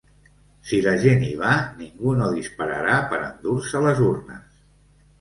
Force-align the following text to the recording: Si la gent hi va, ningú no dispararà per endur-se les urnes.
Si 0.69 0.79
la 0.85 0.93
gent 1.03 1.25
hi 1.27 1.35
va, 1.43 1.51
ningú 1.83 2.15
no 2.23 2.31
dispararà 2.41 2.99
per 3.15 3.23
endur-se 3.31 3.87
les 3.89 4.07
urnes. 4.11 4.63